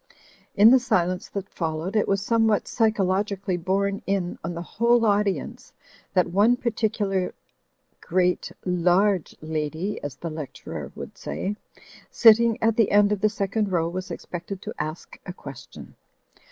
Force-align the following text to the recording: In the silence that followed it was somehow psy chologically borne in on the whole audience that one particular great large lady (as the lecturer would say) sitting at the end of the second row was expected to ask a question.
In 0.55 0.71
the 0.71 0.79
silence 0.79 1.29
that 1.29 1.47
followed 1.47 1.95
it 1.95 2.07
was 2.07 2.23
somehow 2.23 2.57
psy 2.65 2.89
chologically 2.89 3.55
borne 3.63 4.01
in 4.07 4.39
on 4.43 4.55
the 4.55 4.63
whole 4.63 5.05
audience 5.05 5.73
that 6.15 6.31
one 6.31 6.55
particular 6.57 7.35
great 8.01 8.51
large 8.65 9.35
lady 9.41 10.01
(as 10.01 10.15
the 10.15 10.31
lecturer 10.31 10.91
would 10.95 11.19
say) 11.19 11.55
sitting 12.09 12.57
at 12.63 12.77
the 12.77 12.89
end 12.89 13.11
of 13.11 13.21
the 13.21 13.29
second 13.29 13.71
row 13.71 13.87
was 13.89 14.09
expected 14.09 14.59
to 14.63 14.73
ask 14.79 15.19
a 15.27 15.33
question. 15.33 15.95